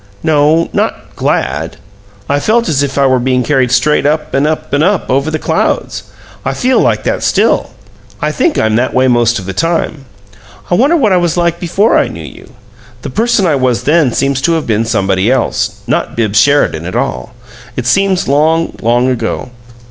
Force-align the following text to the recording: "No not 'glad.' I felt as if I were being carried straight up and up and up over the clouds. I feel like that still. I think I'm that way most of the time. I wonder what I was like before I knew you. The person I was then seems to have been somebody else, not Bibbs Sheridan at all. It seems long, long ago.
"No 0.23 0.67
not 0.73 1.15
'glad.' 1.15 1.77
I 2.27 2.39
felt 2.39 2.67
as 2.67 2.81
if 2.81 2.97
I 2.97 3.05
were 3.05 3.19
being 3.19 3.43
carried 3.43 3.71
straight 3.71 4.03
up 4.07 4.33
and 4.33 4.47
up 4.47 4.73
and 4.73 4.83
up 4.83 5.07
over 5.11 5.29
the 5.29 5.37
clouds. 5.37 6.05
I 6.43 6.55
feel 6.55 6.79
like 6.79 7.03
that 7.03 7.21
still. 7.21 7.69
I 8.19 8.31
think 8.31 8.57
I'm 8.57 8.75
that 8.77 8.95
way 8.95 9.07
most 9.07 9.37
of 9.37 9.45
the 9.45 9.53
time. 9.53 10.05
I 10.71 10.73
wonder 10.73 10.97
what 10.97 11.11
I 11.13 11.17
was 11.17 11.37
like 11.37 11.59
before 11.59 11.99
I 11.99 12.07
knew 12.07 12.23
you. 12.25 12.49
The 13.03 13.11
person 13.11 13.45
I 13.45 13.53
was 13.53 13.83
then 13.83 14.11
seems 14.11 14.41
to 14.41 14.53
have 14.53 14.65
been 14.65 14.85
somebody 14.85 15.31
else, 15.31 15.81
not 15.85 16.15
Bibbs 16.15 16.39
Sheridan 16.41 16.87
at 16.87 16.95
all. 16.95 17.35
It 17.75 17.85
seems 17.85 18.27
long, 18.27 18.75
long 18.81 19.07
ago. 19.07 19.51